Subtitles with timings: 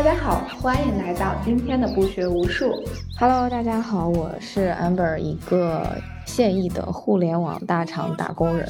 [0.00, 2.72] 大家好，欢迎来到今天的不学无术。
[3.18, 5.86] Hello，大家好，我是 Amber，一个
[6.24, 8.66] 现役的互联网大厂打工人。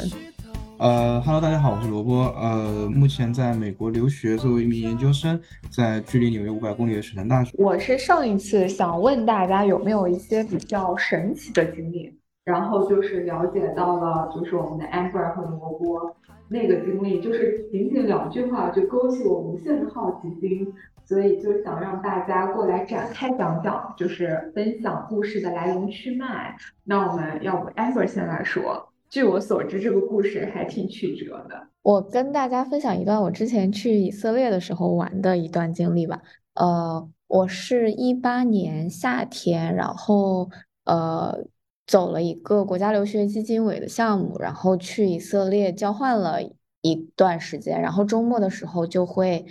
[0.79, 7.55] 呃，Hello，大家好，我是萝卜，呃，目前在美国留学，作为一名研究生，在距离纽约五百公里的水城大学。
[7.59, 12.13] 我是上一次想问大家有没有一些比较神奇的经历，
[12.45, 16.13] 然后就是了解到了，就是我们的 Amber 和萝卜
[16.51, 20.67] 那个经历，就是仅仅两句话就勾起我无限的好奇心，
[21.05, 26.57] 所以就想让大家过来展开讲讲，就是分享故事的来龙去脉。
[26.85, 28.89] 那我们要不 Amber 先来说。
[29.09, 31.69] 据我所知，这个故事还挺曲折的。
[31.83, 36.21] 我跟大家分享一段我之前去以色列的时候玩的一段经历吧。
[36.55, 40.49] 呃，我是一八年夏天，然后
[40.85, 41.45] 呃
[41.91, 46.41] 走了一个国家留学基金委的项目，然后去以色列交换了
[46.83, 49.45] 一段时间，然后周末的时候就会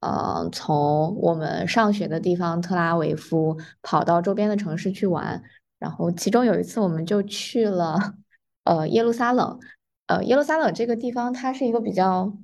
[0.00, 5.42] 呃从我们上学的地方特拉维夫跑到周边的城市去玩，
[5.78, 8.14] 然后其中有一次我们就去了。
[8.64, 9.58] 呃，耶路撒冷，
[10.08, 12.36] 呃，耶路撒冷这个地方，它是一个比较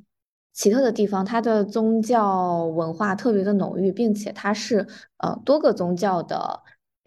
[0.54, 4.86] 奇特的地方，它的宗教文化特别的浓郁，并且它是
[5.18, 6.62] 呃多个宗教的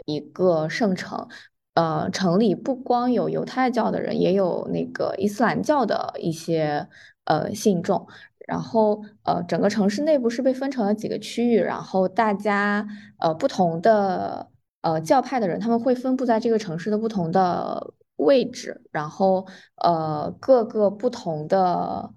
[0.05, 1.27] 一个圣城。
[1.75, 6.87] 呃，城里不光有犹太教的人，也有那个伊斯兰教的一些
[7.25, 8.07] 呃信众。
[8.47, 12.87] 然后呃，整个城市内部是被分成了几个区域，然后大家
[13.19, 14.49] 呃不同的
[14.81, 17.93] 呃教派的人，他们会分布在这个城市的不同的。
[18.17, 19.45] 位置，然后
[19.83, 22.13] 呃，各个不同的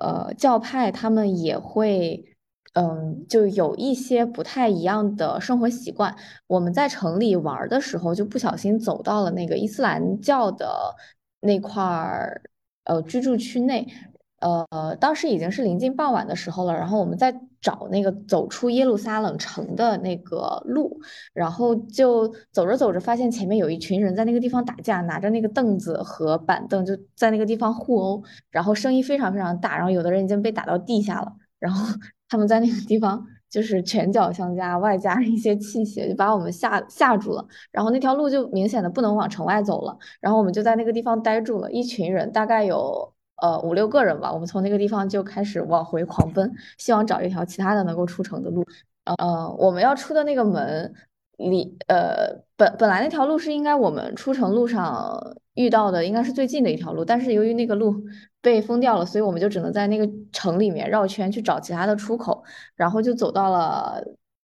[0.00, 2.35] 呃教派，他们也会
[2.78, 6.14] 嗯，就有一些不太一样的生活习惯。
[6.46, 10.94] 我们在城里玩的时候，就不小心走到了那个伊斯兰教的
[11.40, 12.42] 那块儿
[12.84, 13.86] 呃居住区内。
[14.40, 21.00] 呃，当时已经是临近傍晚的时候了，然后我们在找那个走出耶路撒冷城的那个路，
[21.32, 31.98] 然后就走着走着，发现前面有一群人在那个地方打架，拿着那个凳子和板凳就在那个地方互殴，然后声音非常非常大，然后有的人已经被打到地下了，然后
[32.28, 43.12] 他们在那个地方就是拳脚相加，外加一些器械，就把我们吓吓住了，然后那条路就明显的不能往城外走了，然后我们就在那个地方呆住了，一群人大概有。
[43.42, 48.64] 呃，五六个人吧，我们从那个地方就开始往回狂奔，希望找一条其他的能够出城的路。
[49.04, 50.90] 呃，我们要出的那个门
[51.36, 57.94] 里，呃，本本来那条路是应该我们出城路上遇到的，应该是最近的一条路，但是由于那个路
[58.40, 62.42] 被封掉了，所以我们就只能在那个城里面绕圈去找其他的出口，
[62.74, 64.02] 然后就走到了。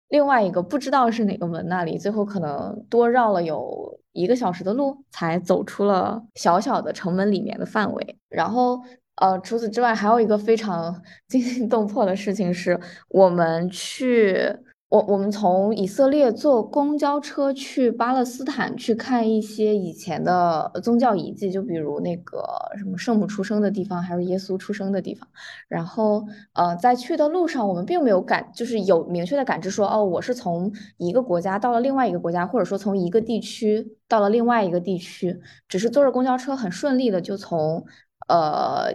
[0.09, 8.17] 另外一个不知道是哪个门那里，最后可能多绕了有一个小时的路，才走出了小小的城门里面的范围。
[8.29, 8.79] 然后，
[9.15, 12.79] 呃，除此之外，还有一个非常 惊心动魄的事情是，
[13.09, 14.55] 我们去。
[14.95, 22.41] 我我们从以色列坐公交车去巴勒斯坦去看一些以前的宗教遗迹，就比如那个
[22.77, 25.27] 什么圣母出生的地方，还是耶稣出生的地方。
[25.67, 37.85] 然后，呃，在去的路上，我们并没有感，就是有明确的感知说，哦，我是从一个国家到了另外一个国家，或者说从一个地区到了另外一个地区，只是坐着公交车很顺利的就从
[38.29, 38.93] 呃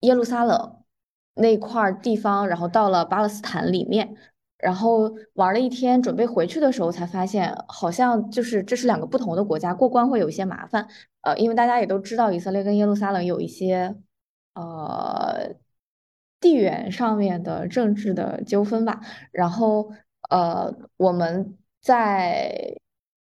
[0.00, 0.78] 耶路撒冷
[1.34, 4.16] 那块地方，然后到了巴勒斯坦里面。
[4.62, 10.86] 然后玩了一天，准备回去的时候才发现，好像就是这是两个不同的国家，过关会有一些麻烦。
[11.22, 13.96] 呃，因为大家也都知道，以色列跟耶路撒冷有一些
[14.54, 15.50] 呃
[16.40, 19.00] 地缘上面的政治的纠纷吧。
[19.32, 19.90] 然后
[20.30, 22.76] 呃，我们在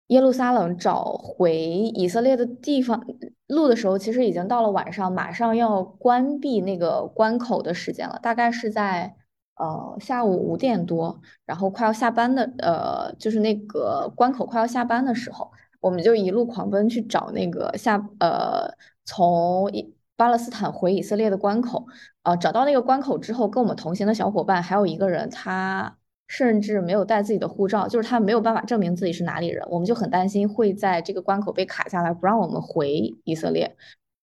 [0.07, 3.01] 耶路撒冷找回以色列的地方
[3.47, 9.15] 路的时候，其实已经到了晚上，马上要关闭那个关口的时间了，大概是在。
[9.55, 18.67] 呃，下午五点多，然后快要下班的，呃，就是那个关口快要下班的时候，我们就一路狂奔去找那个下，呃，
[19.05, 19.69] 从
[20.15, 21.85] 巴勒斯坦回以色列的关口。
[22.23, 25.97] 呃，找到那个关口之后，跟我们同行的小伙伴还有一个人，他
[26.27, 29.63] 甚至没有带自己的护照，就是他没有办法证明自己是哪里人。
[29.69, 33.75] 我们就很担心会在这个关口被卡下来，不让我们回以色列。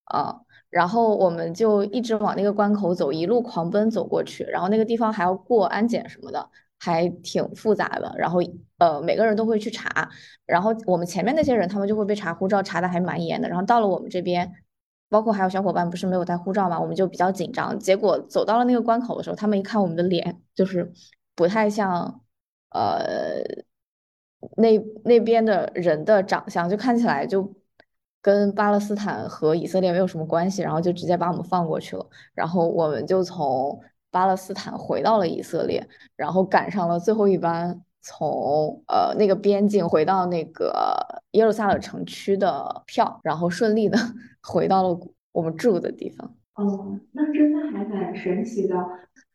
[0.05, 0.41] 啊。
[0.71, 4.45] 然后我们就一直往那个关口走，一路狂奔走过去。
[4.45, 8.15] 然后那个地方还要过安检什么的，还挺复杂的。
[8.17, 8.39] 然后
[8.79, 10.09] 呃，每个人都会去查。
[10.47, 13.49] 然后我们前面那些人，他们就会被查护照，查的还蛮严的。
[13.49, 14.49] 然后到了我们这边，
[15.09, 17.77] 包括还有小伙伴不是没有带护照嘛，我们就比较紧张。
[17.77, 20.93] 结果走到了那个关口的时候，他们一看我们的脸，就是
[21.35, 22.23] 不太像
[22.71, 23.43] 呃
[24.57, 27.53] 那那边的人的长相，就看起来就。
[28.23, 32.07] 跟巴勒斯坦和以色列没有什么关系，然后就直接把我们放过去了。
[32.35, 33.81] 然后我们就从
[34.11, 35.87] 巴勒斯坦回到了以色列，
[36.17, 43.97] 然后赶上了最后一班从呃那个边境回到那个耶路撒冷城区的票，然后顺利的
[44.43, 44.99] 回到了
[45.33, 46.35] 我们住的地方。
[46.55, 48.77] 哦，那真的还蛮神奇的。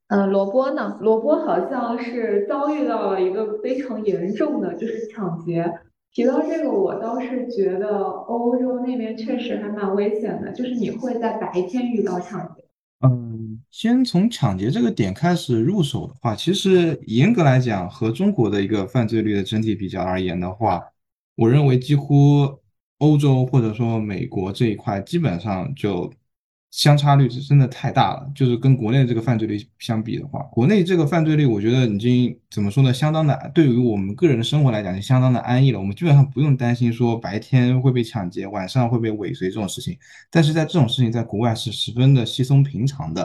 [0.07, 0.97] 嗯，罗波呢？
[1.01, 5.79] 罗波好像是遭遇到了一个非常严重的，就是抢劫。
[6.15, 12.63] 提到这个，我倒是觉得欧洲那边确实还蛮危险的，就是你会在白天遇到抢劫。
[13.01, 20.81] 嗯，先从抢劫这个点开始入手的话，其实严格来讲，和中国的一个犯罪率的整体比较而言的话，
[21.35, 22.47] 我认为几乎
[22.99, 26.09] 欧洲或者说美国这一块基本上就。
[26.75, 35.79] 相差率是真的太大了，就是跟国内这个犯罪率相比的话，国内这个犯罪率，我觉得已经怎么说呢，相当的，对于我们个人的生活来讲，就相当的安逸了。
[35.79, 39.97] 我们基本上不用担心说白天会被抢劫，晚上会被尾随这种事情。
[40.29, 43.23] 但是在这种事情在国外是十分的稀松平常的，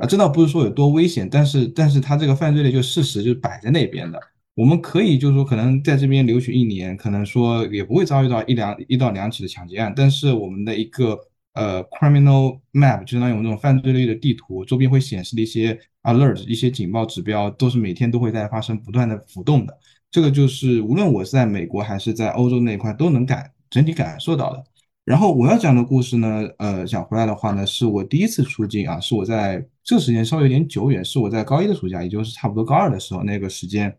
[0.00, 4.18] 啊，这倒不是说有多危险，但是但是它这个犯罪率就事实就摆在那边的。
[4.54, 11.18] 我们可以就是说可能在这边留学一年，可能说也不会遭遇到一两一到两起的抢劫案，但是我们的一个。
[11.54, 19.78] 呃，criminal map 就相当于我们这种犯罪率的地图，周边会显示的一些 alert，一些警报指标，都是每天都会在发生，不断的浮动的。
[20.10, 24.64] 这个就是无论我是在美国还是在欧洲那一块，都能感整体感受到的。
[25.04, 33.96] 然后我要讲的故事呢，呃，讲回来的话呢，是我第一次出境啊，是我在这个时间稍微有点久远，是我在高一的暑假，也就是差不多高二的时候，那个时间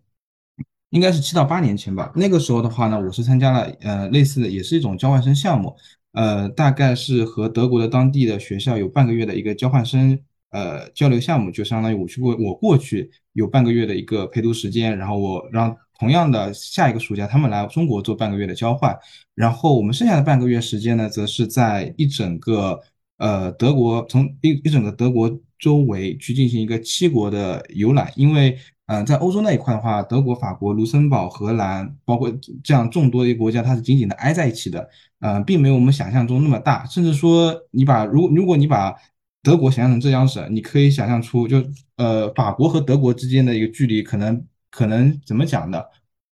[0.91, 2.11] 应该是七到八年前吧。
[2.15, 5.75] 那个时候的话呢，我是参加了呃类似的，也是一种交换生项目。
[6.13, 10.19] 呃，大概是和德国的当地的学校有半个月的一个交换生
[10.49, 18.97] 呃交流项目，就相当于我去过，我过去有半个月的一个陪读时间，然后我让同样的下一个暑假他们来中国做半个月的交换，
[19.35, 22.79] 然后我们剩下的半个月时间呢，则是在一整个
[23.17, 28.57] 呃德国从一一整个德国周围去进行一个七国的游览，因为。
[28.91, 32.27] 嗯，在欧洲那一块的话，德国、法国、卢森堡、荷兰，包括
[32.63, 34.89] 这样众多的一个国家，它是紧紧的挨在一起的。
[35.19, 36.85] 嗯，并没有我们想象中那么大。
[36.85, 38.95] 甚至说，你把如如果你把
[39.43, 41.63] 德国想象成浙江省，你可以想象出，就
[41.97, 45.81] 呃，法国和德国之间的一个距离，可能可能怎么讲呢？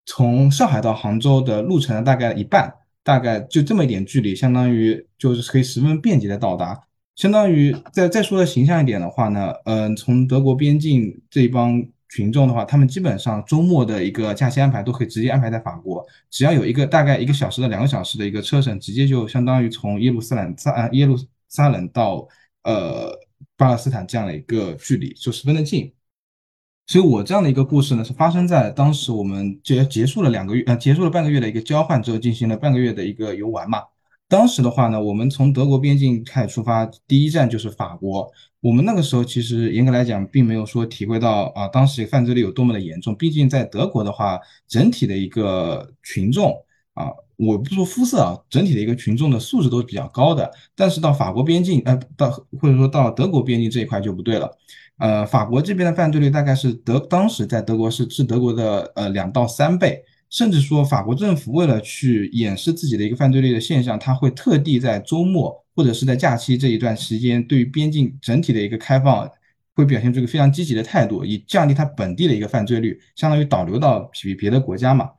[0.05, 2.73] 从上海到杭州的路程大概一半，
[3.03, 6.79] 大概就这么一点距离，相当于就是可以十分便捷的到达。
[7.15, 11.83] 相当于再再说的形象一点的话呢，嗯，从德国边境这一帮。
[12.09, 21.15] 群众的话，他们基本上周末的一个假期安排都可以直接安排在法国，只要有一个大概一个小时到两个小时的一个车程，直接就相当于从耶路撒冷撒耶路
[21.49, 22.27] 撒冷到
[22.63, 23.11] 呃
[23.57, 25.91] 巴勒斯坦这样的一个距离，就十分的近。
[26.87, 33.79] 所以我这样的一个故事呢，是发生在当时我们结结束了两个月呃结束了半个月的一个交换之后，进行了半个月的一个游玩嘛。
[34.27, 38.31] 当时的话呢，我们从德国边境开始出发，第一站就是法国。
[38.65, 43.15] 我们那个时候其实严格来讲，并没有说体会到啊，当时犯罪率有多么的严重。
[43.15, 46.51] 毕竟在德国的话，整体的一个群众
[46.95, 50.51] 啊，我不说肤色啊，整体的一个群众的素质都是比较高的。
[50.75, 54.49] 但是到法国边境，呃，到或者说到德国边境这一块就不对了。
[54.97, 60.03] 呃，法国这边的犯罪率大概是德当时在德国是是德国的呃两到三倍。
[60.31, 69.29] 甚至说，法国政府为了去掩饰自己的一个犯罪率的现象，他会特地在周末或者是在假期这一段时间，对于边境整体的一个开放，
[69.75, 75.09] 会表现出一个非常积极的态度，以降低它本地的一个犯罪率，相当于导流到别别的国家嘛。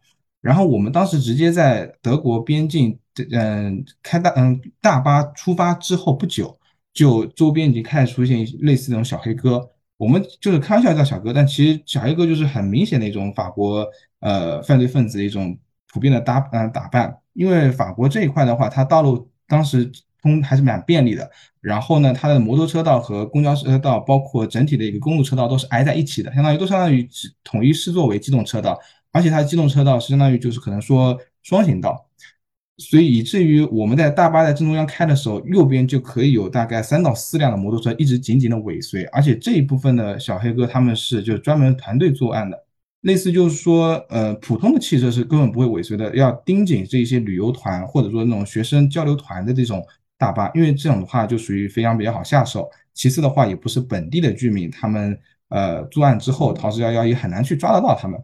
[0.41, 2.99] 然后我们当时直接在德国边境，
[3.33, 6.57] 嗯，开大嗯大巴出发之后不久，
[6.93, 9.69] 就周边已经开始出现类似这种小黑哥。
[9.97, 13.87] 我们就是开玩笑叫小哥，但其实小黑哥就是很明显的一种法国
[14.21, 15.59] 呃犯罪分子的一种
[15.93, 17.17] 普遍的打嗯打扮。
[17.33, 19.91] 因为法国这一块的话，它道路当时
[20.27, 21.31] 通还是蛮便利的。
[21.61, 27.09] 然后呢，它的摩托车道和公交车道，包括整体的一个公路车道都是挨在一起的，相当于都相当于
[27.43, 28.79] 统一视作为机动车道。
[29.13, 32.07] 而且它的机动车道是相当于就是可能说双行道。
[32.79, 42.67] 所以以至于我们在大巴在正中央开的时候，右边就可以有大概三到四辆的摩托车一直紧紧的尾随，而且这一部分的小黑哥他们是就专门团队作案的，
[43.01, 49.83] 类似就是说，呃，普通的汽车是根本不会尾随的，要盯紧这些旅游团或者说那种学生交流团的这种
[50.19, 52.69] 大巴，因为这种的话就属于非常比较好下手。
[52.95, 55.19] 其次的话，也不是本地的居民，他们
[55.49, 58.19] 呃作案之后逃之夭夭，也很难去抓得到他们。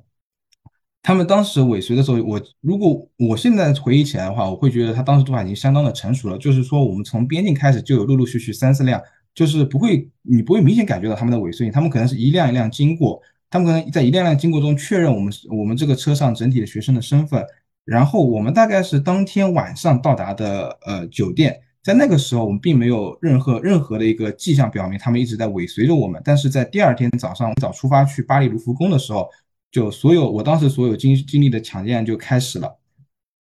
[1.03, 6.39] 他们当时尾随的时候，我如果我现在回忆起来的话，我会觉得他当时做法已经相当的成熟了。
[6.39, 9.03] 就是说，我们从边境开始就有陆陆续续三四辆，
[9.35, 13.21] 就是不会，你不会明显感觉到他们的尾随，他们可能是一辆一辆经过，
[13.51, 17.45] 他们可能在一辆辆经过中确认我们我们这个车上整体的学生的身份，
[17.85, 26.23] 然后我们大概是当天晚上到达的呃酒店，在那个时候，我们并没有任何任何的一个迹象表明他们一直在尾随着我们。
[26.25, 29.29] 但是在第二天早上早出发去巴黎卢浮宫的时候，
[29.73, 32.79] 就所有我当时所有经经历的抢劫案就开始了。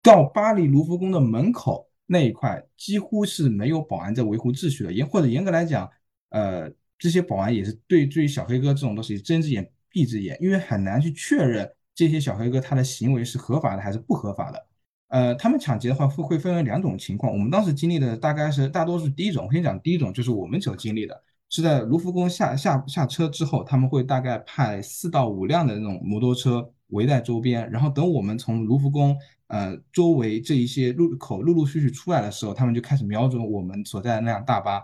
[0.02, 4.92] 到巴黎卢浮宫的门口那一块，几乎是没有保安在维护秩序的。
[4.92, 5.90] 严或者严格来讲，
[6.30, 14.67] 呃，这些保安也是对对于小黑哥这种东西睁只眼闭只眼，因为很难去确认这些小黑哥他的行为是合法的还是不合法的。
[15.08, 17.32] 呃，他们抢劫的话会会分为两种情况。
[17.32, 19.46] 我们当时经历的大概是大多数第一种。
[19.46, 34.82] 我先讲第一种，就是我们所经历的，是在卢浮宫下下下车之后，他们会大概派四到五辆的那种摩托车围在周边，然后等我们从卢浮宫呃周围这一些路口陆陆续续出来的时候，他们就开始瞄准我们所在的那辆大巴。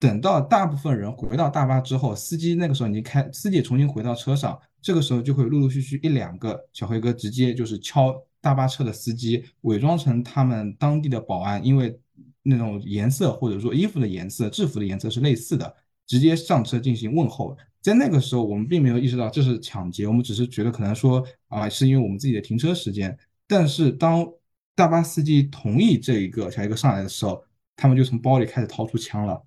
[0.00, 8.12] 等到大部分人回到大巴之后，司机那个时候已经开，司机重新回到车上，这个时候就会陆陆续续一两个小黑哥直接就是敲。
[8.42, 11.98] 大巴车的司机伪装成他们当地的保安，因为
[12.42, 15.74] 那种颜色或者说衣服的颜色、制服的颜色是类似的，
[16.06, 17.56] 直接上车进行问候。
[17.80, 23.16] 在那个时候，我们并没有意识到这是抢劫，我们只是觉得可能说啊，是因为我们自己的停车时间。
[23.46, 24.26] 但是当
[24.74, 27.42] 大巴司机同意这一个小一个上来的时候，
[27.76, 29.40] 他们就从包里开始掏出枪了，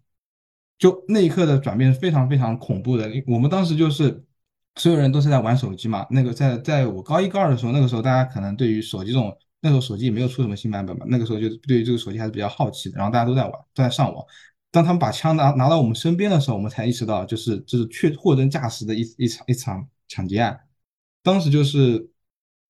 [0.79, 3.11] 就那一刻的转变是非常非常恐怖的。
[3.27, 4.24] 我们当时就是。
[4.75, 6.05] 所有人都是在玩手机嘛？
[6.09, 11.05] 那个在在我高一高二的时候，那个时候大家可能对于手机这种，那时候手机也没有出什么新版本嘛。
[11.09, 12.97] 那个时候就对于这个手机还是比较好奇的。
[12.97, 14.25] 然后大家都在玩，都在上网。
[14.71, 20.59] 当他们把枪拿拿到我们身边的时候，我们才意识到，就是就是确货真价实的一一场一场抢劫案。
[21.23, 22.09] 当时就是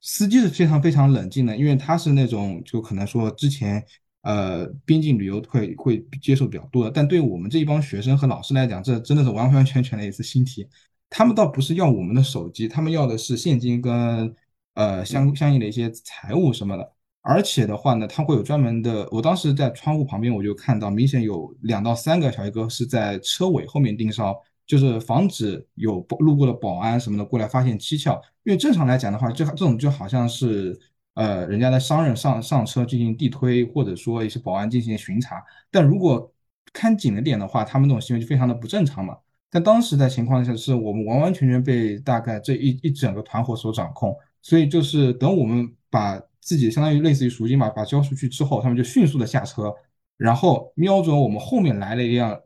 [0.02, 3.84] 司机是非常非常冷静的，因为他是那种就可能说之前
[4.22, 10.68] 呃边境旅游会会接受比较多的，但对我们这一帮学生和老师来讲，这真的是完完全全的一次新体。
[11.10, 14.36] 他们倒不是要我们的手机，他们要的是现金跟
[14.74, 16.92] 呃相相应的一些财物什么的。
[17.22, 19.08] 而且的话呢，他会有专门的。
[19.12, 24.36] 我当时在窗户旁边，我就看到明显有两到三个小黑哥是在车尾后面盯梢，
[24.68, 28.22] 就是防止有路过的保安什么的过来发现蹊跷。
[28.44, 30.80] 因为正常来讲的话，这这种就好像是
[31.16, 35.44] 呃人家的商人上上车进行地推，或者说一些保安进行巡查。
[35.72, 36.32] 但如果
[36.74, 39.18] 看紧了点的话，他们这种行为就非常的不正常嘛。
[39.56, 49.74] 但当时的情况下，是我们完完全全被大概这一一整个团伙所掌控，所以就是等我们把自己相当于类似于赎金嘛，把交出去之后，他们就迅速的下车，
[50.18, 52.38] 然后瞄准我们后面来了一辆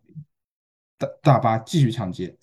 [0.99, 2.37] 大大巴继续抢劫，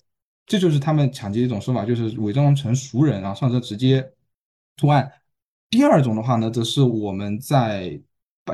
[0.45, 4.05] 这就是他们抢劫一种说法，就是伪装成熟人，然后上车直接
[4.75, 5.09] 作案。
[5.69, 7.97] 第二种的话呢，则是我们在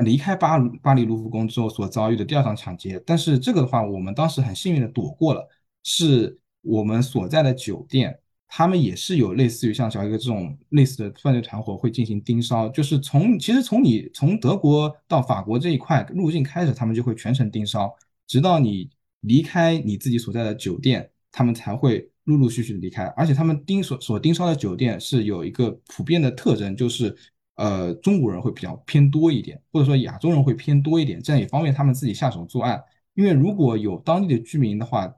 [0.04, 5.48] 离开巴巴黎卢浮宫之后所遭遇的第二场抢劫，但是这个的话，我们当时很幸运的躲过了。
[5.84, 17.94] 是我们所在的酒店，他们也是有类似于像小一个这种类似的犯罪团伙会进行盯梢，就是从其实从你从德国到法国这一块路径开始，他们就会全程盯梢，
[18.26, 18.88] 直到你
[19.20, 23.04] 离开你自己所在的酒店，他们才会陆陆续续的离开。
[23.16, 27.14] 而且他们盯所所盯梢的酒店是有一个普遍的特征，就是
[27.56, 32.82] 呃中国人会比较偏多一点，或者说亚洲人会偏多一点，这样也方便他们自己下手作案。
[33.14, 35.12] 因为如果有当地的居民的话，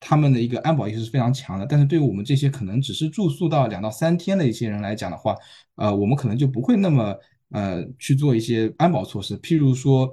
[0.00, 5.36] 他们的一个安保意识是非常强的，但是对于我们这些可能只是住宿到两到三天的一些人来讲的话，
[5.74, 7.14] 呃，我们可能就不会那么
[7.50, 9.36] 呃去做一些安保措施。
[9.40, 10.08] 譬如说，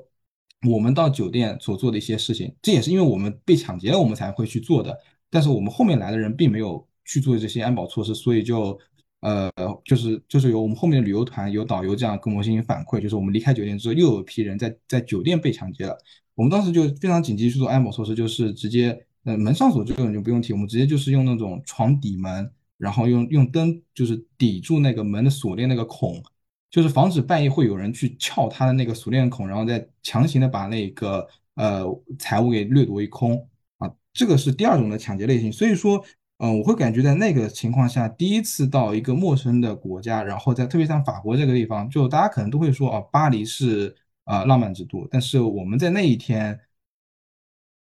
[0.69, 4.95] 我们到酒店所做的一些事情，这也是因为我们被抢劫了，我们才会去做的。
[5.29, 8.77] 但是我们后面来的人并没有去做这些安保措施，所以就
[9.21, 9.49] 呃
[9.85, 15.97] 就是就是由我们后面的旅游团有导游这样跟我们进行反馈，就是我们离开酒店之后，又有一批人在在酒店被抢劫了。
[16.35, 19.06] 我们当时就非常紧急去做安保措施，就是直接。
[19.27, 26.23] 呃，门上锁这个就不用提，我们直接就是用那种床底门，然后用用灯就是抵住那个门的锁链那个孔，
[26.71, 31.83] 就是防止半夜会有人去撬它的那个锁链孔，然后再强行的把那个呃
[32.17, 33.45] 财物给掠夺一空
[33.79, 33.91] 啊。
[34.13, 35.51] 这个是第二种的抢劫类型。
[35.51, 36.01] 所以说，
[36.37, 43.93] 嗯，我会感觉在那个情况下，第一次到一个陌生的国家，然后在特别像法国这个地方，就大家可能都会说啊，巴黎是
[44.23, 46.57] 啊浪漫之都，但是我们在那一天。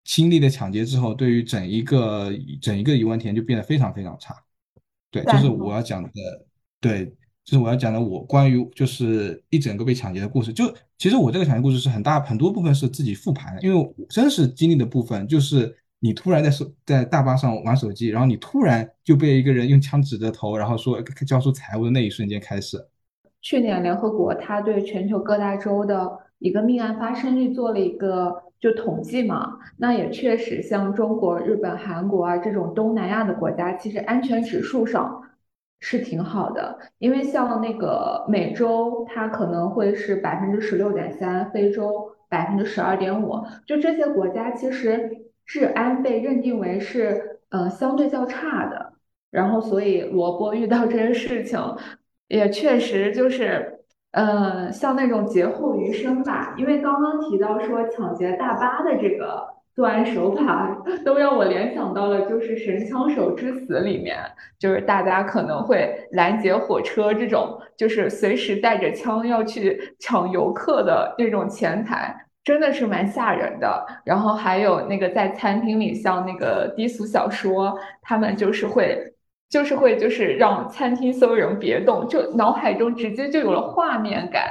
[0.06, 2.32] 经历了抢劫之后，对于整一个
[2.62, 4.36] 整一个疑问田就变得非常非常差。
[5.10, 6.10] 对，就是我要讲的。
[6.80, 7.06] 对，
[7.44, 8.00] 就是我要讲的。
[8.00, 10.54] 我关于就是一整个被抢劫的故事。
[10.54, 22.78] 就其实我这个抢劫故事是很大很多部分是自己复盘的，因为真实经历的部分就是你突然在手在大巴上玩手机，然后你突然就被一个人用枪指着头，然后说交出财物的那一瞬间开始。
[23.42, 28.45] 去年联合国他对全球各大洲的一个命案发生率做了一个。
[28.60, 35.22] 就统计嘛，那也确实像中国、日本、韩国啊这种东南亚的国家，其实安全指数上
[35.80, 36.80] 是挺好的。
[36.98, 43.40] 因为像那个美洲，它可能会是百分之十六点三，非洲百分之十二点五。
[43.68, 45.12] 就这些国家其实
[45.46, 48.94] 治安被认定为是呃相对较差的，
[49.30, 51.60] 然后所以罗波 遇到这些事情，
[52.30, 53.75] 也确实就是。
[54.16, 59.46] 呃，像那种劫后余生吧，因为刚刚提到说抢劫大巴的这个
[59.76, 64.18] 作案手法， 都让我联想到了就是《神枪手之死》里面，
[64.58, 73.86] 就是大家可能会拦截火车这种，就是随时带着枪要去抢游客的那种前台，真的是蛮吓人的。
[74.06, 79.12] 然后还有那个在餐厅里，像那个低俗小说，他们就是会。
[79.56, 84.44] 就是会，就是让餐厅所有人别动，就脑海中直接就有了画面感。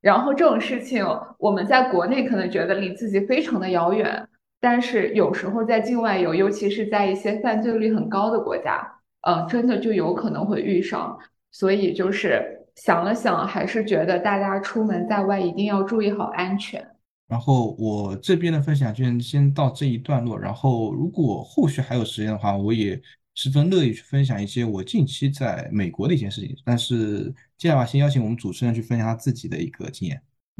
[0.00, 1.06] 然后这种事情，
[1.38, 4.26] 我们在国内可能觉得离自己非常的遥远，
[4.60, 8.84] 但是有时候在境外游，尤其是在一些犯罪率很高的国家，
[9.22, 11.16] 呃，真的就有可能会遇上。
[11.52, 16.84] 所以就是想了想，还是觉得大家出门在外一定要注意好安全。
[17.28, 20.36] 然后我这边的分享就先到这一段落。
[20.36, 23.00] 然后如果后续还有时间的话，我也。
[23.40, 30.20] 十分乐意去分享一些我近期在美国的一些事情，但是接下来先邀请我们主持人去分享他自己的一个经验。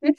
[0.00, 0.14] 其实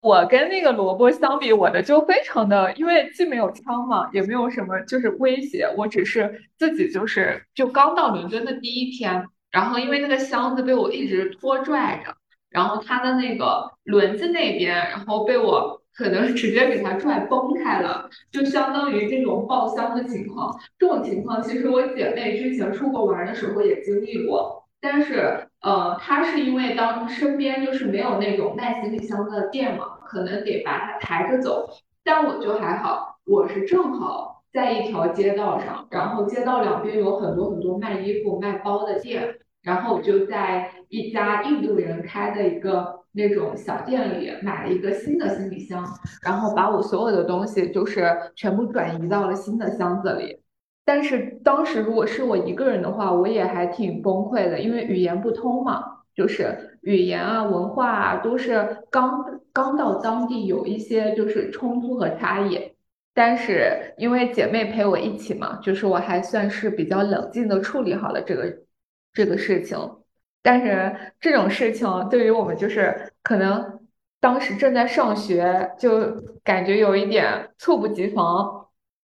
[0.00, 12.16] 我跟那个萝卜相比，我的就非常的，因为既没有枪嘛，也没有什么就是威胁，我只是自己就是就刚到伦敦的第一天，然后因为那个箱子被我一直拖拽着，
[12.50, 15.83] 然后它的那个轮子那边，然后被我。
[15.96, 20.58] 可能直接给它拽崩开了，就相当于这种爆箱的情况。
[20.78, 31.68] 这种情况其实我姐妹之前出国玩的时候也经历过，但是呃，她是因为当身边就是没有那种卖行李箱的店嘛，可能得把它抬着走。
[32.02, 43.02] 但我就还好，我是正好在一条街道上，然后街道两边有很多很多卖衣服、卖包的店，然后我就在一家印度人开的一个。
[43.16, 45.86] 那种小店里买了一个新的行李箱，
[46.20, 50.40] 然后把我所有的东西就是全部转移到了新的箱子里。
[50.84, 55.80] 但是当时如果是我一个人的话，我也还挺崩溃的，因为语言不通嘛，
[56.12, 62.72] 就是语言啊、文化啊都是刚刚到当地有一些就是冲突和差异。
[63.14, 68.52] 但是因为姐妹陪我一起嘛，就是我还算是比较冷静的处理好了这个
[69.14, 69.78] 这个事情。
[70.42, 73.80] 但是这种事情对于我们就是可能
[74.20, 76.10] 当时正在上学，就
[76.42, 78.66] 感觉有一点猝不及防，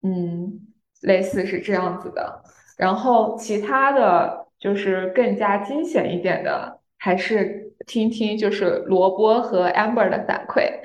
[0.03, 0.61] 嗯，
[1.03, 2.43] 类似是这样子的。
[2.77, 10.81] 然后其他的就是更加惊险一点的，还是听听就是罗波和 Amber 的反馈。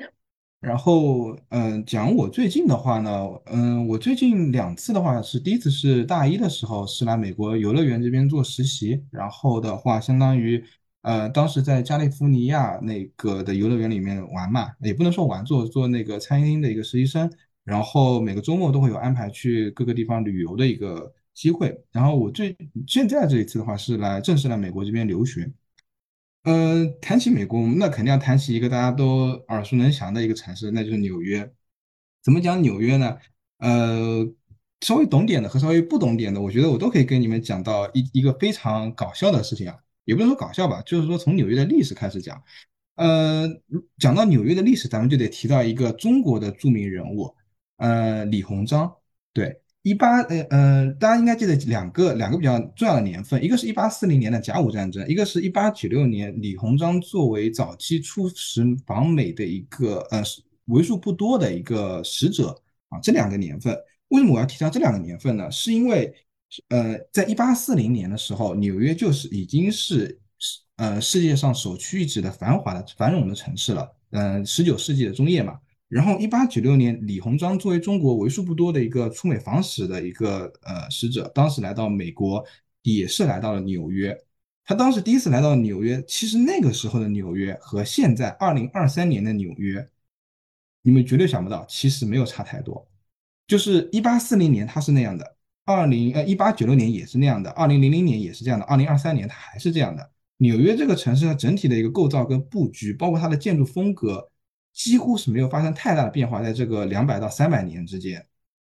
[0.66, 3.10] 然后，嗯，讲我最近的话呢，
[3.44, 10.60] 嗯，我最近两次的话是第一次是大一的时候是来美国游乐园这边做实习，然后的话相当于，
[11.02, 17.30] 呃，当时在加利福尼亚那个的游乐园里面玩嘛，也不能说玩，做做那个餐厅的一个实习生，
[17.62, 21.80] 然后每个周末都会有安排去各个地方旅游的一个机会。
[21.92, 22.56] 然后我最
[22.88, 25.48] 现在这一次的话是来正式来美国这边留学。
[26.46, 31.52] 呃，谈起美国，那肯定要谈起一个大家都耳熟能详的一个城市，那就是纽约。
[32.22, 33.18] 怎么讲纽约呢？
[33.58, 34.24] 呃，
[34.80, 42.40] 稍微懂点的和稍微不懂点的，我觉得我都可以跟你们讲到一一个非常搞笑的事情啊，也不能说搞笑吧，就是说从纽约的历史开始讲。
[42.94, 43.48] 呃，
[43.98, 47.34] 讲到纽约的历史，咱们就得提到一个中国的著名人物，
[47.78, 48.94] 呃，李鸿章，
[49.32, 49.60] 对。
[49.86, 60.20] 一八呃呃，大家应该记得两个两个比较重要的年份，一个是一八四零年的甲午战争，一个是一八九六年李鸿章作为早期出使访美的一个呃
[60.64, 62.48] 为数不多的一个使者
[62.88, 65.48] 啊，这两个年份，为什么我要提到这两个年份呢？
[65.52, 66.12] 是因为
[66.68, 70.18] 呃，在一八四零年的时候，纽约就是已经是
[70.78, 75.56] 呃世界上首屈一指的繁华的繁荣的城市了，嗯，十九世纪的中叶嘛。
[75.88, 82.44] 然后，一八九六年，李鸿章作为中国为数不多的一个出美访使的一个呃使者，当时来到美国，
[82.82, 84.16] 也是来到了纽约。
[84.64, 89.88] 他当时第一次来到纽约，其实那个时候的纽约和现在二零二三年的纽约，
[90.82, 92.88] 你们绝对想不到，其实没有差太多。
[93.46, 100.10] 就是一八四零年他是那样的，二零呃一八九六年也是那样的，二零零零年也是这样的，二零二三年它还是这样的。
[100.38, 104.28] 纽约这个城市它整体的一个构造跟布局，包括它的建筑风格。
[104.76, 108.22] 几乎是没有发生太大的变化，在这个两百到三百年之间，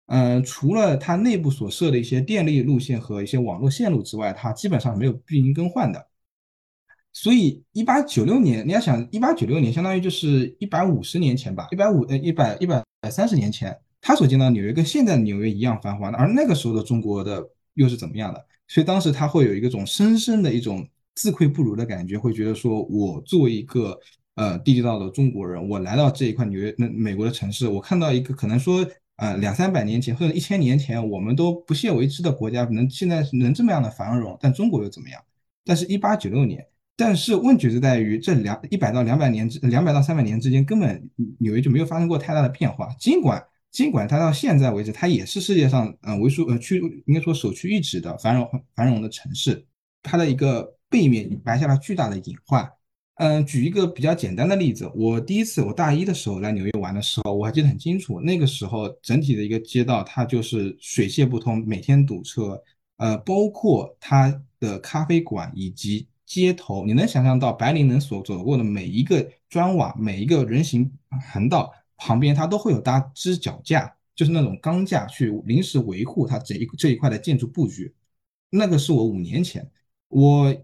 [0.07, 6.07] 嗯，除了它内部所设的一些电力路线和一些网络线路之外，它基本上没有运营更换的。
[7.13, 18.43] 所以，一八九六年，你要想，一八九六年相当于就是一百五十年前吧，一百五呃一百一百三十年前，他所见到纽约跟现在的纽约一样繁华，而那个时候的中国的又是怎么样的？
[18.67, 23.99] 所以当时他会有一个种深深的一种自愧不如的感觉，会觉得说我作为一个。
[24.39, 35.21] 呃地地道道的中国人，我来到这一块纽约那美国的城市，我看到一个可能说呃两三百年前或者一千年前我们都不屑为之的国家，能现在能这么样的繁荣，但中国又怎么样？
[35.65, 42.87] 但是，一八九六年，但是问题是在于这两一百到两百年之两百到三百年之间，根本纽约就没有发生过太大的变化。
[42.97, 49.65] 尽管尽管它到现在为止，它也是世界上呃为数呃区应该说首屈一指的繁荣繁荣的城市，
[50.01, 52.67] 它的一个背面埋下了巨大的隐患。
[53.19, 58.17] 嗯，举一个比较简单的例子，我第一次我大一的时候来纽约玩的时候，我还记得很清楚。
[58.21, 62.63] 那个时候整体的一个街道，它就是水泄不通，每天堵车。
[62.95, 70.89] 呃，包括它的咖啡馆以及街头，你能想象到白领能所走过的每一个砖瓦、每一个人行
[71.33, 77.93] 横道旁边，它都会有搭支脚架，就是那种钢架去临时维护它这一这一块的建筑布局。
[78.49, 79.69] 那个是我五年前，
[80.07, 80.55] 我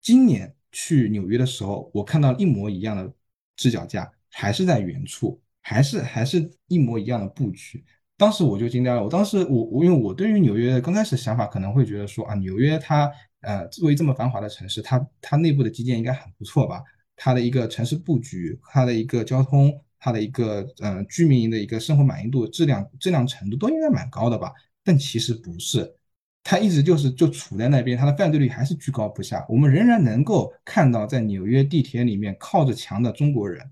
[0.00, 0.54] 今年。
[0.72, 3.12] 去纽约的时候，我看到一模一样的
[3.56, 7.84] 支脚架，还是在原处，还是还是一模一样的布局。
[8.16, 9.02] 当时我就惊呆了。
[9.02, 16.82] 我当时我我因为我对于纽约的刚开始想法可能会觉得说啊，纽约它呃作为这么繁华的城市，它它内部的基建应该很不错吧？
[17.16, 24.52] 它的一个城市布局，它的一个交通，它的一个呃居民的一个生活满意度、质量质量程度都应该蛮高的吧？
[24.84, 25.96] 但其实不是。
[26.42, 29.44] 他一直就是就处在那边，他的犯罪率还是居高不下。
[29.48, 33.62] 我们仍然能够看到在纽约地铁里面靠着墙的中国人。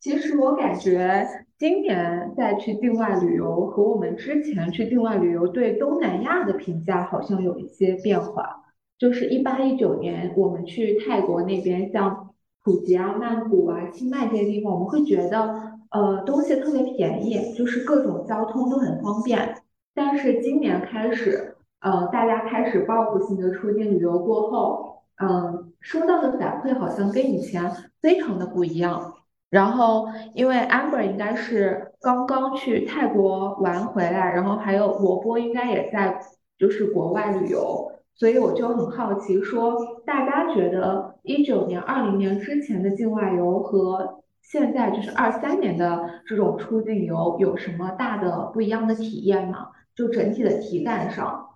[0.00, 1.26] 其实我感觉
[1.58, 8.64] 今年再去境外旅游和我们之前去境外旅游对东南亚的评价好像有一些变化。
[8.98, 19.56] 就是一八一九年我们去泰国那边，像普吉啊、曼谷啊、清迈这些地方，我们会觉得呃东西特别便宜，就是各种交通都很方便。
[19.94, 21.49] 但是今年开始。
[21.80, 27.70] 呃，大家开始报复性的出境旅游过后，嗯，收到的反馈好像跟以前
[28.02, 29.14] 非常的不一样。
[29.48, 36.20] 然后，因为 Amber 应该是刚刚去泰国玩回来，然后还有我波应该也在
[36.58, 49.68] 就是国外旅游，所以我就很好奇，说大家觉得一九年、二零年之前的境外游和现在就是二三年的这种出境游有什么大的不一样的体验吗？
[49.96, 51.46] 就整体的体感上。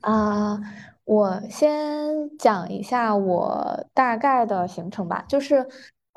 [0.00, 0.60] 啊，
[1.04, 5.24] 我先讲一下我大概的行程吧。
[5.28, 5.66] 就是，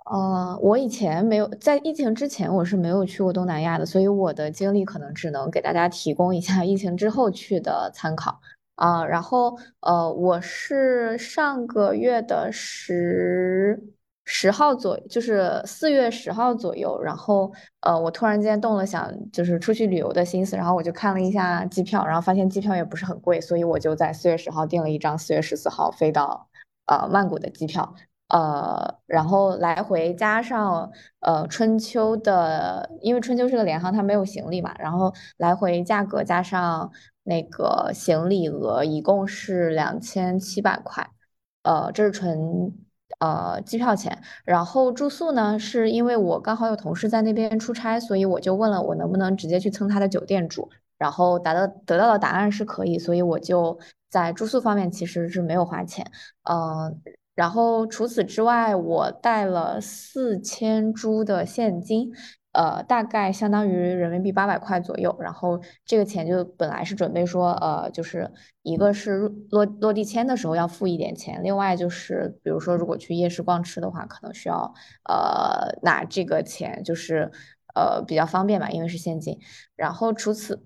[0.05, 8.39] 呃，我以前没有在疫情之前，我是没有去过东南亚的，所以我的经历可能只能给大家提供一下疫情之后去的参考
[8.75, 9.05] 啊。
[9.05, 13.81] 然后，呃，我是上个月的十。
[14.31, 26.47] 十号左就是四月十号左右，然后呃，我突然间动了想就是出去旅游的心思，然后我就看了一下机票，然后发现机票也不是很贵，所以我就在四月十号订了一张四月十四号飞到
[26.85, 27.95] 呃曼谷的机票，
[28.27, 36.91] 呃，然后来回加上呃春秋的，因为春秋是个联航，它没有行李嘛，然后来回价格加上
[37.23, 41.09] 那个行李额一共是两千七百块，
[41.63, 42.71] 呃，这是纯。
[43.19, 53.77] 呃，机票钱，然后住宿呢，是因为我刚好有同事在那边出差，所以我就问了我能不能直接去蹭他的酒店住，然后达到得到的答案是可以，所以我就
[54.09, 56.05] 在住宿方面其实是没有花钱，
[56.49, 57.01] 嗯，
[57.35, 62.13] 然后除此之外，我带了四千铢的现金。
[62.51, 68.31] 呃，大概相当于人民币八百块左右，然后这个钱就本来是准备说，呃，就是
[68.63, 74.73] 一个是落落地签的时候要付一点钱，另外就是比如说如果去夜市逛吃的话，可能需要
[75.07, 77.31] 呃拿这个钱，就是
[77.75, 79.37] 呃比较方便吧，因为是现金。
[79.75, 80.59] 然后除此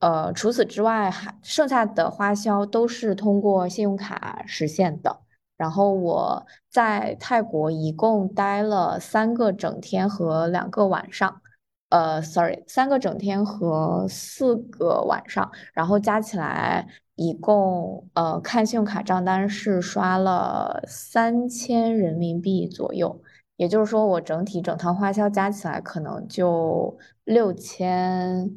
[0.00, 5.20] 呃除此之外，还剩下的花销都是通过信用卡实现的。
[5.60, 11.42] 然后我在泰国一共待了三个整天和两个晚上，
[11.90, 23.20] 呃，sorry，三个整天和四个晚上，然后加起来一共，呃，看信用卡账单是刷了三千人民币左右，
[23.56, 28.50] 也就是说我整体整趟花销加起来可能就六千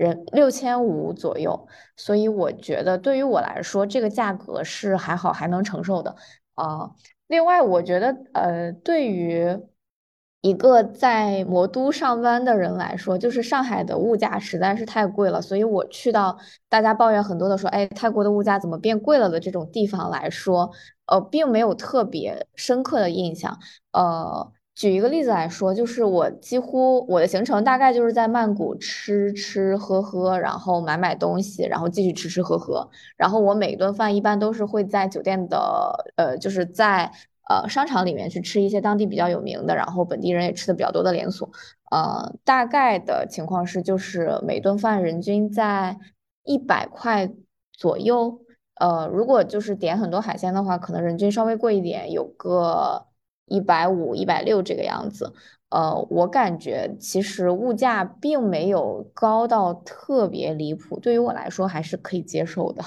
[0.00, 1.68] 人六千五左右。
[1.96, 6.16] 所以我觉得对于我来说，这个价格是还好还能承受的
[6.54, 6.90] 啊。
[7.28, 9.58] 另外，我觉得呃，对于
[10.40, 15.42] 一个在魔都上班的人来说，就是上海的物价实在是太贵了。
[15.42, 20.70] 所以我去到大家抱怨很多的说，哎，泰国的物价怎么变贵了的这种地方来说，
[21.06, 23.58] 呃，并没有特别深刻的印象，
[23.92, 24.52] 呃。
[24.80, 32.88] 举一个例子来说，就是我几乎我的行程大概就是在曼谷吃吃喝喝，然后买买东西，然后继续吃吃喝喝。
[33.18, 37.12] 然后我每顿饭一般都是会在酒店的，呃，就是在
[37.50, 41.50] 呃商场里面去吃一些当地比较有名的，然后本地人也吃的比较多的连锁。
[41.90, 45.98] 呃，大概的情况是，就是每顿饭人均在
[46.44, 47.30] 一百块
[47.70, 48.40] 左右。
[48.76, 53.04] 呃，如果就是点很多海鲜的话，可能人均稍微贵一点，有个
[53.50, 55.30] 一百五、一百六这个样子。
[55.68, 62.82] 呃，我感觉其实物价并没有高到特别离谱，对于我来说还是可以接受的。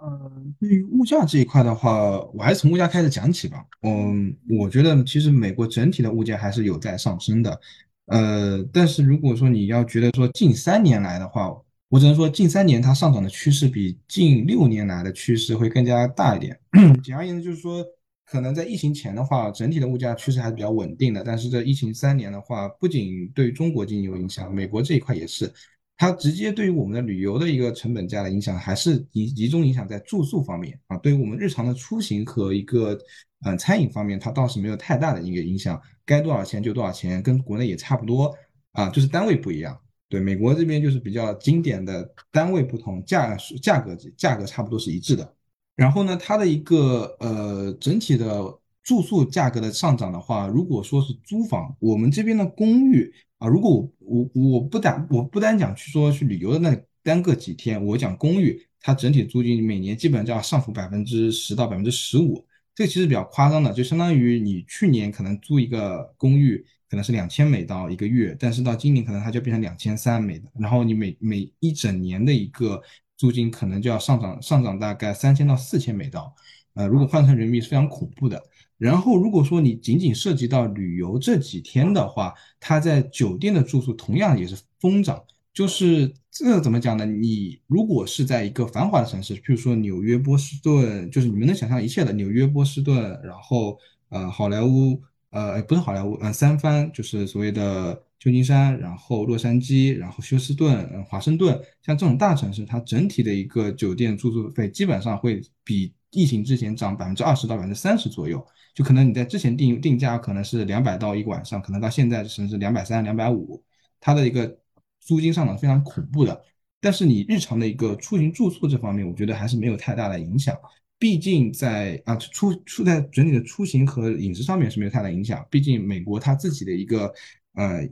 [0.00, 3.64] 嗯，对于物价这一块的话，我还是从物价开始讲起吧。
[3.82, 7.60] 嗯，我觉得其实美国整体的物价还是有在上升的。
[8.06, 11.52] 呃，但是如果说你要觉得说近三年来的话，
[11.88, 16.56] 我只能说近三年它上涨的趋势比近六年来的趋势会更加大一点。
[17.02, 17.84] 简而言之，就是说。
[18.30, 21.24] 可能在疫情前的话，整体的物价趋势还是比较稳定的。
[21.24, 25.50] 但是这疫情三年的话，不仅对中国经济有影响，美国这一块也是，
[25.96, 30.96] 它直接对于我们的旅游的一个成本价的影响，还是集集中影响在住宿方面啊。
[30.98, 32.98] 对于我们日常的出行和一个
[33.46, 38.36] 嗯餐饮方面，它倒是没有太大的一个影响，该多少钱就多少钱，跟国内也差不多
[38.72, 39.78] 啊，就是单位不一样。
[40.10, 45.34] 对美国这边就是比较经典的单位不同，价价格价格差不多是一致的。
[45.78, 48.42] 然后呢，它的一个呃整体的
[48.82, 72.82] 住宿价格的上涨的话，如果说是租房，我们这边的公寓啊，如果我我我不单我不单讲去说去旅游的那单个几天，我讲公寓，它整体租金每年基本上就要上浮百分之十到百分之十五，这个其实比较夸张的，就相当于你去年可能租一个公寓可能是两千美刀一个月，但是到今年可能它就变成两千三美的，然后你每每一整年的一个。
[73.18, 76.32] 租金可能就要上涨，上涨大概三千到四千美刀，
[76.74, 78.40] 呃，如果换成人民币是非常恐怖的。
[78.78, 85.20] 然后如果说你仅仅涉及到旅游这几天的话，它在酒店的住宿同样也是疯涨。
[85.52, 87.04] 就是这怎么讲呢？
[87.04, 93.76] 你如果是在一个繁华的城市，譬如说纽约、波士顿，就是你们能想象一切的纽约、波士顿，然后
[94.10, 98.00] 呃好莱坞，呃不是好莱坞，呃三藩，就是所谓的。
[98.18, 108.44] 旧金山，然后洛杉矶，然后休斯顿、华盛顿，像这种大城市，它整体的一个酒店住宿费基本上会比疫情之前涨百分之二十到百分之三十左右。
[108.74, 113.62] 就可能你在之前定定价可能是两百到一个晚上，可能到现在甚至两百三、两百五，
[114.00, 114.58] 它的一个
[115.00, 116.42] 租金上涨非常恐怖的。
[116.80, 120.56] 但是你日常的一个出行住宿这方面，我觉得还是没有太大的影响。
[120.98, 125.46] 毕竟在啊出出在整体的出行和饮食上面是没有太大影响。
[125.48, 127.12] 毕竟美国它自己的一个
[127.52, 127.88] 呃。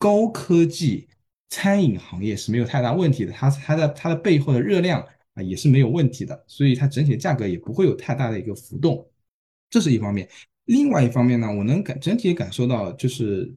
[0.00, 1.06] 高科技
[1.50, 9.06] 餐饮行业是没有太大问题的，它它的它的背后的热量啊也是没有问题的，所以它整体的价格也不会有太大的一个浮动，
[9.68, 10.26] 这是一方面。
[10.64, 13.52] 另外一方面呢，我能感整体感受到，就是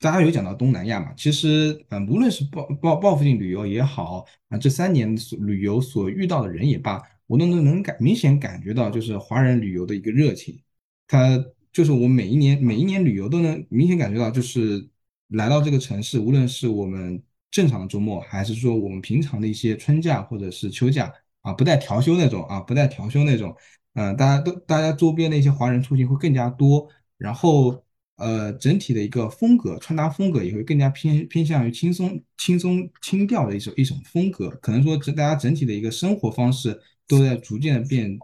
[0.00, 10.60] 大家有讲到东南亚嘛，其实嗯，无论是报报报复性旅游也好啊，这三年所旅游所遇到的人也罢，我都能能感明显感觉到，就是华人旅游的一个热情，
[11.06, 11.38] 它
[11.72, 14.90] 就是我每一年每一年旅游都能明显感觉到，就是。
[15.32, 23.54] 来到这个城市，无论是我们正常的周末，还是说我们平常的一些春假或者是秋假啊，不带调休那种啊，不带调休那种，
[23.94, 27.84] 嗯，大家都大家周边的一些华人出行会更加多，然后
[28.16, 38.18] 呃，整体的一个风格穿搭风格也会更加偏偏向于轻松轻松轻调的一种一种风格，可能说整大家整体的一个生活方式都在逐渐的变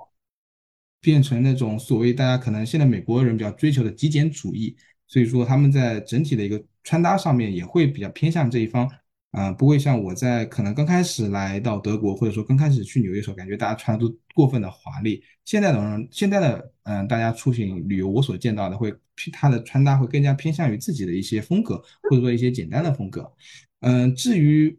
[1.00, 6.62] 变成那种所谓大家可能现在美国人比较追求的极简主义，所以说他们在整体的一个。
[6.88, 8.88] 穿搭上面也会比较偏向这一方，
[9.32, 15.22] 啊，不会像我在可能刚开始来到德国，或者说刚开始去纽约时候，感觉大家穿的都过分的华丽。
[15.44, 18.90] 现在的人，现在的嗯，大家出行旅游，我所见到的会，
[19.30, 23.30] 他的穿搭会更加偏向于自己的一些风格，或者说一些简单的风格。
[23.80, 24.74] 嗯，至于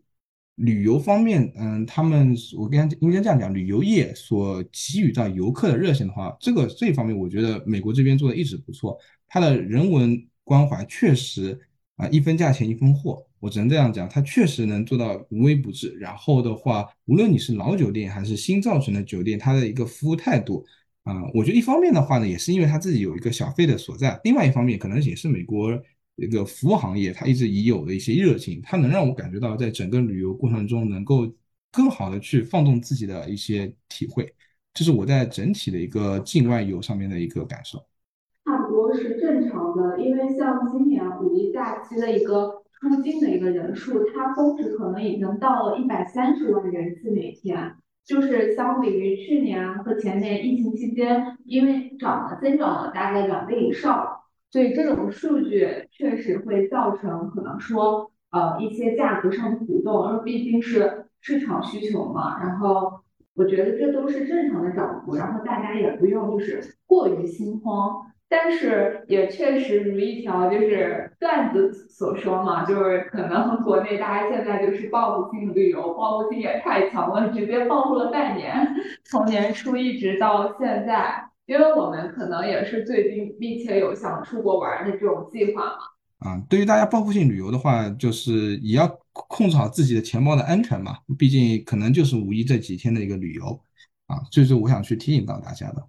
[0.55, 11.55] 旅游方面，嗯，他们我跟应该这样讲，旅游业所给予到游客的热情的话，这个这方面，我觉得美国这边做的一直不错，它的人文关怀确实。
[11.99, 15.93] 啊，一分价钱一分货，我只能这样讲，它确实能做到无微不至。
[15.99, 20.65] 然后的话，无论你是老酒店还是新造成的酒店，它的一个服务态度，
[21.03, 25.77] 啊，我觉得一方面的话呢，也是因为它自己有一个小费的所在；另外一方面，可能也是美国
[26.15, 31.29] 一个服务行业它一直已有的一些热情，它能让我感觉到在整个旅游过程中能够
[31.69, 34.33] 更好的去放纵自己的一些体会，
[34.73, 37.85] 这是我在整体的一个境外游上面的一个感受。
[38.87, 54.07] 都是正常的，因为像今年五一假期的一个出境的一个人数，它峰值可能已经到了一百三十万人次每天，就是相比于去年和前年疫情期间，因为涨了增长了大概两倍以上，
[54.49, 63.01] 所以这种数据确实会造成可能说呃一些价格上的浮动，因为毕竟是市场需求嘛，然后
[63.35, 66.75] 我觉得这都是正常的涨幅，然后大家也不用就是。
[66.89, 68.08] 过于心慌。
[68.29, 78.67] 但是也确实如一条就是段子所说嘛，就是可能国内大家现在就是报复性旅游，报复性也太强了，直接报复了半年，
[79.03, 81.25] 从年初一直到现在。
[81.47, 85.77] 因为我们可能也是最近并且有想出国玩的这种计划嘛。
[86.19, 93.59] 啊，对于大家报复性旅游的话，就是也要控制好自己的钱包的安全嘛，毕竟可能就是五一这几天的一个旅游
[94.05, 95.83] 啊，这是我想去提醒到大家的。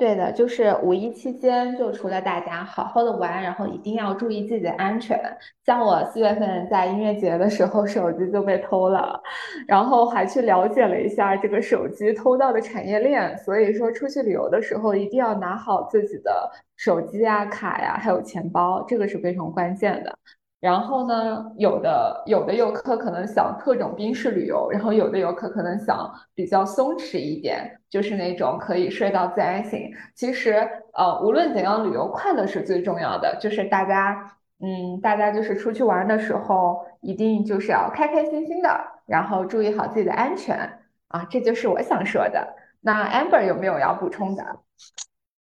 [0.00, 5.20] 对的，就是五一期间，就除了大家好好的玩，然后一定要注意自己的安全。
[5.66, 9.20] 像我四月份在音乐节的时候，手机就被偷了，
[9.68, 13.36] 然后还去了解了一下这个手机偷盗的产业链。
[13.36, 20.18] 所以说，出去旅游的时候一定要拿好自己的手机啊、卡呀，还有钱包，这个是非常关键的。
[20.60, 29.90] 然后呢，有的有的游客可能想特种兵式旅游，然后有的游客可能想比较松弛一点，就是那种可以睡到自然醒。
[30.14, 33.38] 其实，呃，无论怎样，旅游快乐是最重要的。
[33.40, 38.68] 就是大家，嗯，大家就是出去玩的时候，一定就是要开开心心的，
[39.06, 42.54] 然后注意好自己的安全啊，这就是我想说的。
[42.82, 44.44] 那 Amber 有没有要补充的？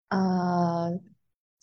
[0.09, 0.99] 呃。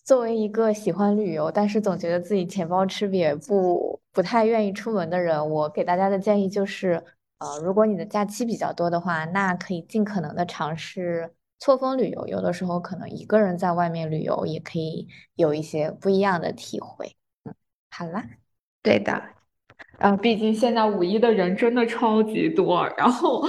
[0.10, 6.94] 作为一个喜欢旅游，但是总觉得自己钱包吃瘪，不不太愿意出门的人，我给大家的建议就是，
[7.38, 12.26] 呃，如果你的假期比较多的话，那可以尽可能的尝试错峰旅游。
[12.26, 17.16] 有的时候可能一个人在外面旅游，也可以有一些不一样的体会。
[17.44, 17.54] 嗯，
[17.92, 18.26] 好啦，
[18.82, 19.14] 对的，
[20.00, 23.48] 啊，毕竟现在五一的人真的超级多，然后。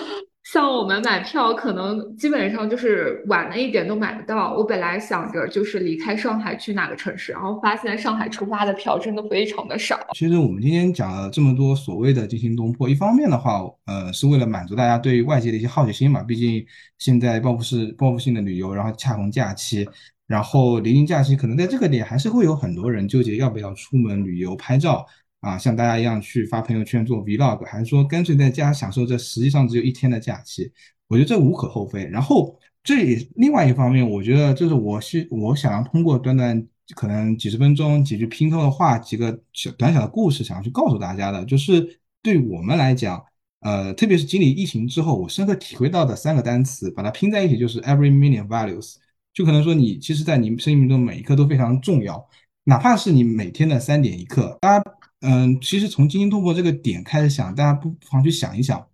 [0.53, 4.53] 像我们买票，可能基本上就是晚了一点都买不到。
[4.53, 9.97] 我本来想着就是离开上海去哪个城市，然后发现上海出发的票真的非常的少。
[10.13, 16.21] 其实我们今天讲了这么多所谓的惊心动魄，一方面的话，呃，是为了满足大家对于外界的一些好奇心嘛。
[16.25, 16.67] 毕竟
[16.99, 19.89] 现在报复式、报复性的旅游，然后恰逢假期，
[20.27, 25.07] 然后临近假期，可能在这个点还是会有很多人纠结要不要出门旅游拍照。
[25.41, 30.71] 啊，像大家一样去发朋友圈做 vlog，还是说干脆在家享受这实际上只有一天的假期？
[31.09, 32.05] 我觉得这无可厚非。
[32.05, 36.63] 然后这也另外一方面，我觉得就是我是我想要通过短短
[36.95, 43.25] 可能几十分钟几句拼凑的话，几个小短小的故事，想要去告诉大家的，就是对我们来讲，
[43.61, 48.97] 呃，特别是经历疫情之后，我深刻体会到的三个单词，把它拼在一起就是 every minute values。
[49.33, 52.29] 就可能说你其实，在你生命中每一刻都非常重要，
[52.65, 54.85] 哪怕是你每天的三点一刻，大家。
[55.21, 58.87] 嗯，其实从惊心动魄这个点开始想，大家不妨去想一想，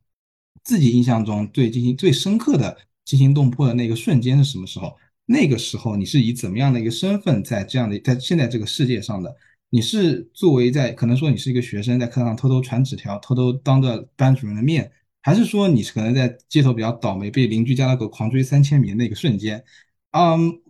[0.64, 4.96] 自己印象中最惊心、最深刻的惊心动魄的那个瞬间是什么时候？
[5.24, 9.34] 那个时候你是以怎么样的一个身份在这样的在现在这个世界上的？
[9.70, 14.90] 你是作为在可能说你是一个学生，在课堂上偷偷传纸条，偷偷当着班主任的面，
[15.22, 19.62] 还是说你是可能在街头比较倒霉，被邻居家的狗狂追三千米的那个瞬间？
[20.12, 20.60] 嗯，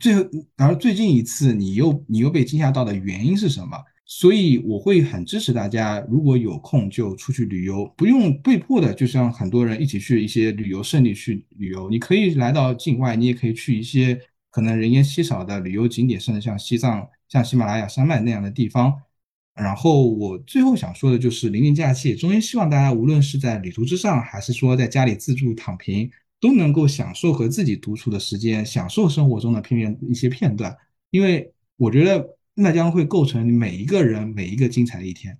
[0.00, 0.24] 最后
[0.56, 3.78] 而最近一次你又你又被惊吓到的原因是什么？
[4.08, 11.90] 所以我会很支持大家，如果有空就出去旅游，不用被迫的，就像很多人一起去一些旅游胜地去旅游。
[11.90, 14.16] 你可以来到境外，你也可以去一些
[14.48, 18.94] 可能人烟稀少的旅游景点，甚至像西藏、像喜马拉雅山脉那样的地方。
[19.56, 26.08] 然后我最后想说的就是，临近假期，衷心希望大家无论是在旅途之上，还是说在家里自助躺平，
[26.40, 30.76] 都能够享受和自己独处的时间，享受生活中的片片一些片段，
[31.10, 32.35] 因为我觉得。
[32.58, 35.38] 那将会构成每一个人每一个精彩的一天，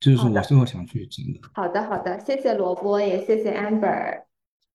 [0.00, 1.40] 这就是我最后想去讲的。
[1.52, 4.22] 好的，好的，谢谢萝卜，也谢谢 Amber。